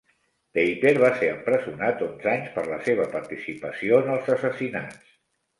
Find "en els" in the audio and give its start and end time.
4.05-4.33